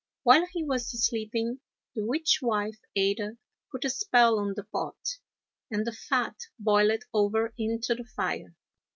[0.23, 1.59] While he was sleeping
[1.93, 3.37] the witch wife Ada
[3.71, 4.97] put a spell on the pot,
[5.69, 8.55] and the fat boiled over into the fire.